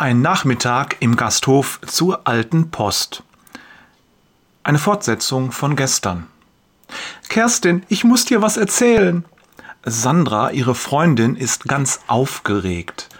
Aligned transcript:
Ein 0.00 0.22
Nachmittag 0.22 0.96
im 1.00 1.14
Gasthof 1.14 1.78
zur 1.86 2.26
alten 2.26 2.70
Post. 2.70 3.22
Eine 4.62 4.78
Fortsetzung 4.78 5.52
von 5.52 5.76
gestern. 5.76 6.26
Kerstin, 7.28 7.84
ich 7.90 8.02
muss 8.02 8.24
dir 8.24 8.40
was 8.40 8.56
erzählen. 8.56 9.26
Sandra, 9.84 10.52
ihre 10.52 10.74
Freundin, 10.74 11.36
ist 11.36 11.64
ganz 11.64 12.00
aufgeregt. 12.06 13.10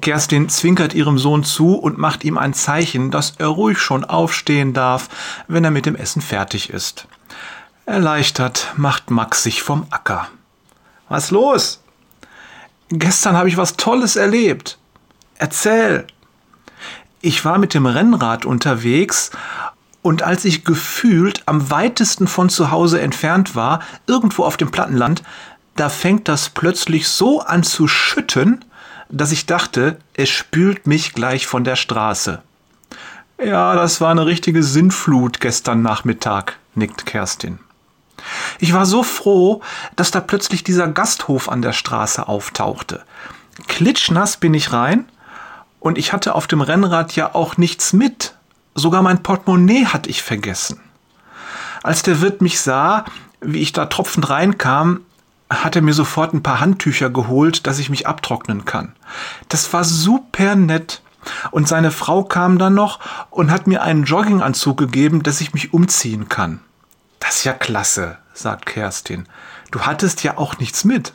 Kerstin 0.00 0.48
zwinkert 0.48 0.94
ihrem 0.94 1.18
Sohn 1.18 1.44
zu 1.44 1.74
und 1.74 1.98
macht 1.98 2.24
ihm 2.24 2.38
ein 2.38 2.54
Zeichen, 2.54 3.10
dass 3.10 3.34
er 3.36 3.48
ruhig 3.48 3.78
schon 3.78 4.06
aufstehen 4.06 4.72
darf, 4.72 5.10
wenn 5.46 5.64
er 5.64 5.70
mit 5.70 5.84
dem 5.84 5.94
Essen 5.94 6.22
fertig 6.22 6.70
ist. 6.70 7.06
Erleichtert 7.84 8.72
macht 8.78 9.10
Max 9.10 9.42
sich 9.42 9.62
vom 9.62 9.86
Acker. 9.90 10.28
Was 11.10 11.32
los? 11.32 11.82
Gestern 12.88 13.36
habe 13.36 13.50
ich 13.50 13.58
was 13.58 13.76
Tolles 13.76 14.16
erlebt. 14.16 14.78
Erzähl. 15.34 16.06
Ich 17.22 17.44
war 17.44 17.58
mit 17.58 17.74
dem 17.74 17.84
Rennrad 17.84 18.46
unterwegs 18.46 19.30
und 20.00 20.22
als 20.22 20.46
ich 20.46 20.64
gefühlt 20.64 21.42
am 21.44 21.70
weitesten 21.70 22.26
von 22.26 22.48
zu 22.48 22.70
Hause 22.70 23.00
entfernt 23.02 23.54
war, 23.54 23.80
irgendwo 24.06 24.44
auf 24.44 24.56
dem 24.56 24.70
Plattenland, 24.70 25.22
da 25.76 25.90
fängt 25.90 26.28
das 26.28 26.48
plötzlich 26.48 27.08
so 27.08 27.40
an 27.40 27.62
zu 27.62 27.88
schütten, 27.88 28.64
dass 29.10 29.32
ich 29.32 29.44
dachte, 29.44 29.98
es 30.14 30.30
spült 30.30 30.86
mich 30.86 31.12
gleich 31.12 31.46
von 31.46 31.62
der 31.62 31.76
Straße. 31.76 32.40
Ja, 33.42 33.74
das 33.74 34.00
war 34.00 34.10
eine 34.10 34.24
richtige 34.24 34.62
Sinnflut 34.62 35.40
gestern 35.40 35.82
Nachmittag, 35.82 36.58
nickt 36.74 37.04
Kerstin. 37.04 37.58
Ich 38.58 38.72
war 38.72 38.86
so 38.86 39.02
froh, 39.02 39.60
dass 39.96 40.10
da 40.10 40.20
plötzlich 40.20 40.64
dieser 40.64 40.88
Gasthof 40.88 41.50
an 41.50 41.60
der 41.60 41.72
Straße 41.72 42.28
auftauchte. 42.28 43.02
Klitschnass 43.66 44.38
bin 44.38 44.54
ich 44.54 44.72
rein 44.72 45.06
und 45.80 45.98
ich 45.98 46.12
hatte 46.12 46.34
auf 46.34 46.46
dem 46.46 46.60
Rennrad 46.60 47.16
ja 47.16 47.34
auch 47.34 47.56
nichts 47.56 47.92
mit. 47.92 48.36
Sogar 48.74 49.02
mein 49.02 49.22
Portemonnaie 49.22 49.86
hatte 49.86 50.08
ich 50.08 50.22
vergessen. 50.22 50.80
Als 51.82 52.02
der 52.02 52.20
Wirt 52.20 52.42
mich 52.42 52.60
sah, 52.60 53.04
wie 53.40 53.60
ich 53.60 53.72
da 53.72 53.86
tropfend 53.86 54.28
reinkam, 54.28 55.00
hat 55.48 55.74
er 55.74 55.82
mir 55.82 55.94
sofort 55.94 56.32
ein 56.32 56.42
paar 56.42 56.60
Handtücher 56.60 57.10
geholt, 57.10 57.66
dass 57.66 57.78
ich 57.78 57.90
mich 57.90 58.06
abtrocknen 58.06 58.64
kann. 58.64 58.92
Das 59.48 59.72
war 59.72 59.82
super 59.82 60.54
nett. 60.54 61.02
Und 61.50 61.68
seine 61.68 61.90
Frau 61.90 62.24
kam 62.24 62.58
dann 62.58 62.74
noch 62.74 63.00
und 63.30 63.50
hat 63.50 63.66
mir 63.66 63.82
einen 63.82 64.04
Jogginganzug 64.04 64.78
gegeben, 64.78 65.22
dass 65.22 65.40
ich 65.40 65.52
mich 65.52 65.74
umziehen 65.74 66.28
kann. 66.28 66.60
Das 67.18 67.36
ist 67.36 67.44
ja 67.44 67.52
klasse, 67.52 68.16
sagt 68.32 68.66
Kerstin. 68.66 69.26
Du 69.70 69.82
hattest 69.82 70.22
ja 70.22 70.38
auch 70.38 70.58
nichts 70.58 70.84
mit. 70.84 71.12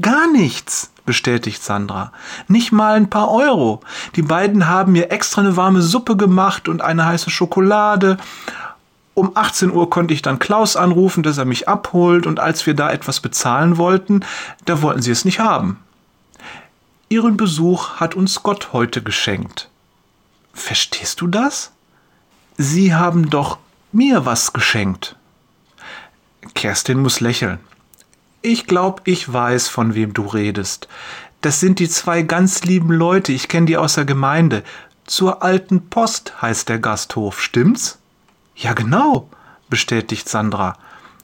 Gar 0.00 0.32
nichts 0.32 0.90
bestätigt 1.04 1.62
Sandra. 1.62 2.12
Nicht 2.48 2.72
mal 2.72 2.94
ein 2.94 3.10
paar 3.10 3.30
Euro. 3.30 3.80
Die 4.16 4.22
beiden 4.22 4.68
haben 4.68 4.92
mir 4.92 5.10
extra 5.10 5.40
eine 5.40 5.56
warme 5.56 5.82
Suppe 5.82 6.16
gemacht 6.16 6.68
und 6.68 6.80
eine 6.80 7.04
heiße 7.06 7.30
Schokolade. 7.30 8.16
Um 9.14 9.32
18 9.36 9.70
Uhr 9.70 9.90
konnte 9.90 10.14
ich 10.14 10.22
dann 10.22 10.38
Klaus 10.38 10.76
anrufen, 10.76 11.22
dass 11.22 11.36
er 11.36 11.44
mich 11.44 11.68
abholt, 11.68 12.26
und 12.26 12.40
als 12.40 12.66
wir 12.66 12.74
da 12.74 12.90
etwas 12.90 13.20
bezahlen 13.20 13.76
wollten, 13.76 14.24
da 14.64 14.80
wollten 14.80 15.02
sie 15.02 15.10
es 15.10 15.24
nicht 15.26 15.38
haben. 15.38 15.78
Ihren 17.10 17.36
Besuch 17.36 17.96
hat 17.96 18.14
uns 18.14 18.42
Gott 18.42 18.72
heute 18.72 19.02
geschenkt. 19.02 19.68
Verstehst 20.54 21.20
du 21.20 21.26
das? 21.26 21.72
Sie 22.56 22.94
haben 22.94 23.28
doch 23.28 23.58
mir 23.92 24.24
was 24.24 24.54
geschenkt. 24.54 25.16
Kerstin 26.54 27.00
muss 27.00 27.20
lächeln. 27.20 27.58
Ich 28.42 28.66
glaube, 28.66 29.02
ich 29.04 29.32
weiß, 29.32 29.68
von 29.68 29.94
wem 29.94 30.14
du 30.14 30.26
redest. 30.26 30.88
Das 31.42 31.60
sind 31.60 31.78
die 31.78 31.88
zwei 31.88 32.22
ganz 32.22 32.64
lieben 32.64 32.90
Leute, 32.90 33.32
ich 33.32 33.46
kenne 33.46 33.66
die 33.66 33.76
aus 33.76 33.94
der 33.94 34.04
Gemeinde. 34.04 34.64
Zur 35.06 35.44
alten 35.44 35.88
Post 35.88 36.42
heißt 36.42 36.68
der 36.68 36.80
Gasthof, 36.80 37.40
stimmt's? 37.40 37.98
Ja, 38.56 38.72
genau, 38.72 39.28
bestätigt 39.68 40.28
Sandra. 40.28 40.76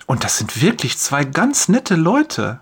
Und 0.07 0.23
das 0.23 0.39
sind 0.39 0.63
wirklich 0.63 0.97
zwei 0.97 1.25
ganz 1.25 1.69
nette 1.69 1.97
Leute. 1.97 2.61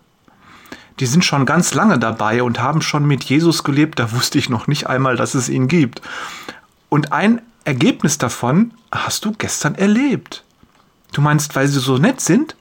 Die 1.01 1.07
sind 1.07 1.25
schon 1.25 1.45
ganz 1.45 1.75
lange 1.75 1.99
dabei 1.99 2.43
und 2.43 2.61
haben 2.61 2.81
schon 2.81 3.05
mit 3.05 3.25
Jesus 3.25 3.63
gelebt, 3.63 3.99
da 3.99 4.13
wusste 4.13 4.39
ich 4.39 4.49
noch 4.49 4.67
nicht 4.67 4.87
einmal, 4.87 5.17
dass 5.17 5.35
es 5.35 5.51
ihn 5.51 5.69
gibt. 5.69 6.01
Und 6.89 7.13
ein 7.13 7.43
Ergebnis 7.65 8.17
davon 8.17 8.73
hast 8.91 9.27
du 9.27 9.33
gestern 9.33 9.75
erlebt. 9.75 10.45
Du 11.13 11.21
meinst, 11.21 11.55
weil 11.55 11.69
sie 11.69 11.81
so 11.81 11.99
nett 11.99 12.23
sind? 12.23 12.57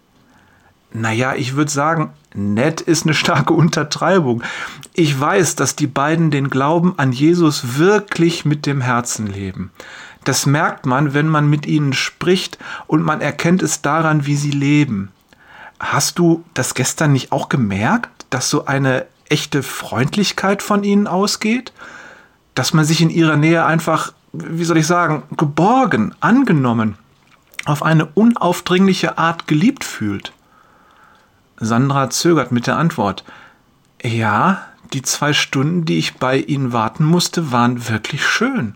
Naja, 0.94 1.35
ich 1.35 1.56
würde 1.56 1.72
sagen, 1.72 2.12
nett 2.34 2.81
ist 2.81 3.06
eine 3.06 3.13
starke 3.13 3.53
Untertreibung. 3.53 4.44
Ich 4.94 5.19
weiß, 5.19 5.56
dass 5.56 5.75
die 5.75 5.88
beiden 5.88 6.31
den 6.31 6.50
Glauben 6.50 6.94
an 6.97 7.12
Jesus 7.12 7.78
wirklich 7.78 8.46
mit 8.46 8.66
dem 8.66 8.81
Herzen 8.81 9.28
leben. 9.28 9.72
Das 10.24 10.45
merkt 10.45 10.85
man, 10.85 11.13
wenn 11.13 11.28
man 11.28 11.50
mit 11.50 11.66
ihnen 11.66 11.94
spricht 11.94 12.57
und 12.88 13.03
man 13.03 13.22
erkennt 13.22 13.62
es 13.62 13.81
daran, 13.81 14.25
wie 14.25 14.35
sie 14.35 14.51
leben. 14.51 15.12
Hast 15.79 16.18
du 16.18 16.44
das 16.53 16.74
gestern 16.74 17.13
nicht 17.13 17.31
auch 17.31 17.50
gemerkt, 17.50 18.25
dass 18.29 18.50
so 18.50 18.66
eine 18.66 19.06
echte 19.29 19.62
Freundlichkeit 19.62 20.63
von 20.63 20.84
ihnen 20.84 21.07
ausgeht? 21.07 21.74
Dass 22.56 22.74
man 22.74 22.85
sich 22.85 23.01
in 23.01 23.09
ihrer 23.09 23.35
Nähe 23.35 23.66
einfach, 23.66 24.13
wie 24.31 24.63
soll 24.63 24.78
ich 24.78 24.88
sagen, 24.88 25.24
geborgen, 25.38 26.16
angenommen, 26.22 26.97
auf 27.66 27.84
eine 27.84 28.06
unaufdringliche 28.06 29.18
Art 29.18 29.47
geliebt 29.47 29.84
fühlt? 29.84 30.31
Sandra 31.57 32.09
zögert 32.09 32.51
mit 32.51 32.67
der 32.67 32.77
Antwort. 32.77 33.23
Ja, 34.01 34.66
die 34.93 35.01
zwei 35.01 35.33
Stunden, 35.33 35.85
die 35.85 35.97
ich 35.97 36.16
bei 36.16 36.38
Ihnen 36.38 36.73
warten 36.73 37.03
musste, 37.03 37.51
waren 37.51 37.89
wirklich 37.89 38.25
schön. 38.25 38.75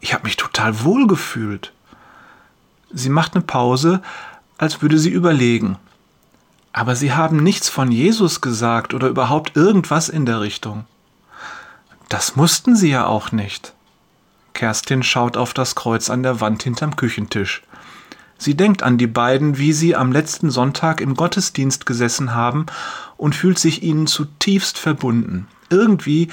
Ich 0.00 0.12
habe 0.12 0.24
mich 0.24 0.36
total 0.36 0.84
wohl 0.84 1.06
gefühlt. 1.06 1.72
Sie 2.92 3.08
macht 3.08 3.34
eine 3.34 3.44
Pause, 3.44 4.02
als 4.58 4.82
würde 4.82 4.98
sie 4.98 5.10
überlegen. 5.10 5.76
Aber 6.72 6.94
Sie 6.94 7.12
haben 7.12 7.42
nichts 7.42 7.68
von 7.68 7.90
Jesus 7.90 8.40
gesagt 8.40 8.94
oder 8.94 9.08
überhaupt 9.08 9.56
irgendwas 9.56 10.08
in 10.08 10.26
der 10.26 10.40
Richtung. 10.40 10.84
Das 12.08 12.36
mussten 12.36 12.76
Sie 12.76 12.90
ja 12.90 13.06
auch 13.06 13.32
nicht. 13.32 13.72
Kerstin 14.52 15.02
schaut 15.02 15.36
auf 15.36 15.54
das 15.54 15.74
Kreuz 15.74 16.08
an 16.10 16.22
der 16.22 16.40
Wand 16.40 16.62
hinterm 16.62 16.96
Küchentisch. 16.96 17.62
Sie 18.38 18.54
denkt 18.54 18.82
an 18.82 18.98
die 18.98 19.06
beiden, 19.06 19.58
wie 19.58 19.72
sie 19.72 19.96
am 19.96 20.12
letzten 20.12 20.50
Sonntag 20.50 21.00
im 21.00 21.14
Gottesdienst 21.14 21.86
gesessen 21.86 22.34
haben 22.34 22.66
und 23.16 23.34
fühlt 23.34 23.58
sich 23.58 23.82
ihnen 23.82 24.06
zutiefst 24.06 24.78
verbunden. 24.78 25.48
Irgendwie 25.70 26.28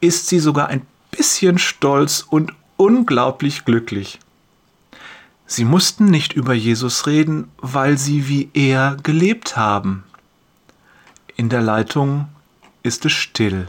ist 0.00 0.28
sie 0.28 0.38
sogar 0.38 0.68
ein 0.68 0.82
bisschen 1.10 1.58
stolz 1.58 2.24
und 2.28 2.52
unglaublich 2.76 3.64
glücklich. 3.64 4.18
Sie 5.46 5.64
mussten 5.64 6.06
nicht 6.06 6.32
über 6.32 6.54
Jesus 6.54 7.06
reden, 7.06 7.48
weil 7.58 7.96
sie 7.96 8.28
wie 8.28 8.50
er 8.52 8.96
gelebt 9.02 9.56
haben. 9.56 10.04
In 11.36 11.48
der 11.48 11.62
Leitung 11.62 12.28
ist 12.82 13.04
es 13.04 13.12
still. 13.12 13.68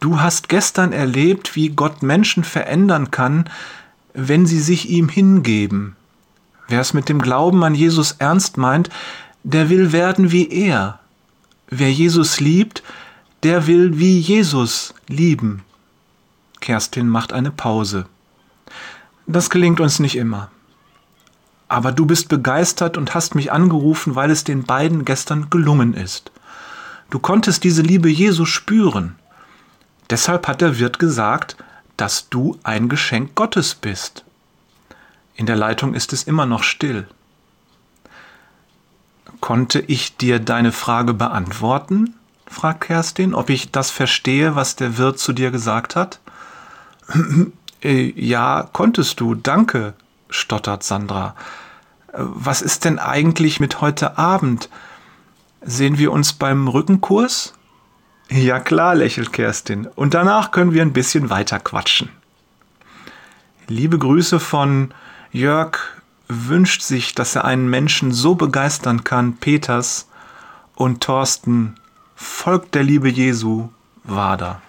Du 0.00 0.20
hast 0.20 0.48
gestern 0.48 0.92
erlebt, 0.92 1.56
wie 1.56 1.70
Gott 1.70 2.02
Menschen 2.02 2.44
verändern 2.44 3.10
kann, 3.10 3.50
wenn 4.14 4.46
sie 4.46 4.60
sich 4.60 4.88
ihm 4.88 5.08
hingeben. 5.08 5.96
Wer 6.68 6.80
es 6.80 6.94
mit 6.94 7.08
dem 7.08 7.20
Glauben 7.20 7.64
an 7.64 7.74
Jesus 7.74 8.12
ernst 8.18 8.58
meint, 8.58 8.90
der 9.42 9.70
will 9.70 9.92
werden 9.92 10.30
wie 10.30 10.48
er. 10.48 11.00
Wer 11.70 11.92
Jesus 11.92 12.40
liebt, 12.40 12.82
der 13.42 13.66
will 13.66 13.98
wie 13.98 14.18
Jesus 14.18 14.94
lieben. 15.08 15.64
Kerstin 16.60 17.08
macht 17.08 17.32
eine 17.32 17.50
Pause. 17.50 18.06
Das 19.26 19.50
gelingt 19.50 19.80
uns 19.80 19.98
nicht 19.98 20.16
immer. 20.16 20.50
Aber 21.68 21.92
du 21.92 22.06
bist 22.06 22.28
begeistert 22.28 22.96
und 22.96 23.14
hast 23.14 23.34
mich 23.34 23.52
angerufen, 23.52 24.14
weil 24.14 24.30
es 24.30 24.44
den 24.44 24.64
beiden 24.64 25.04
gestern 25.04 25.50
gelungen 25.50 25.94
ist. 25.94 26.32
Du 27.10 27.18
konntest 27.18 27.64
diese 27.64 27.82
Liebe 27.82 28.08
Jesu 28.08 28.44
spüren. 28.44 29.16
Deshalb 30.10 30.48
hat 30.48 30.60
der 30.60 30.78
Wirt 30.78 30.98
gesagt, 30.98 31.56
dass 31.96 32.28
du 32.28 32.58
ein 32.62 32.88
Geschenk 32.88 33.34
Gottes 33.34 33.74
bist. 33.74 34.24
In 35.38 35.46
der 35.46 35.54
Leitung 35.54 35.94
ist 35.94 36.12
es 36.12 36.24
immer 36.24 36.46
noch 36.46 36.64
still. 36.64 37.06
Konnte 39.40 39.78
ich 39.78 40.16
dir 40.16 40.40
deine 40.40 40.72
Frage 40.72 41.14
beantworten? 41.14 42.14
fragt 42.48 42.80
Kerstin, 42.80 43.34
ob 43.34 43.48
ich 43.48 43.70
das 43.70 43.92
verstehe, 43.92 44.56
was 44.56 44.74
der 44.74 44.98
Wirt 44.98 45.20
zu 45.20 45.32
dir 45.32 45.50
gesagt 45.50 45.96
hat. 45.96 46.20
Äh, 47.80 48.12
ja, 48.20 48.68
konntest 48.72 49.20
du, 49.20 49.36
danke, 49.36 49.94
stottert 50.30 50.82
Sandra. 50.82 51.36
Äh, 52.08 52.16
was 52.18 52.60
ist 52.60 52.84
denn 52.84 52.98
eigentlich 52.98 53.60
mit 53.60 53.80
heute 53.80 54.18
Abend? 54.18 54.68
Sehen 55.62 55.96
wir 55.96 56.10
uns 56.10 56.32
beim 56.32 56.66
Rückenkurs? 56.66 57.54
Ja 58.30 58.58
klar, 58.58 58.96
lächelt 58.96 59.32
Kerstin. 59.32 59.86
Und 59.86 60.14
danach 60.14 60.50
können 60.50 60.72
wir 60.72 60.82
ein 60.82 60.92
bisschen 60.92 61.30
weiter 61.30 61.60
quatschen. 61.60 62.08
Liebe 63.68 63.96
Grüße 63.96 64.40
von 64.40 64.92
Jörg 65.30 65.78
wünscht 66.28 66.82
sich, 66.82 67.14
dass 67.14 67.36
er 67.36 67.44
einen 67.44 67.68
Menschen 67.68 68.12
so 68.12 68.34
begeistern 68.34 69.04
kann, 69.04 69.36
Peters 69.36 70.08
und 70.74 71.02
Thorsten, 71.02 71.74
folgt 72.14 72.74
der 72.74 72.82
Liebe 72.82 73.08
Jesu, 73.08 73.68
Wader. 74.04 74.62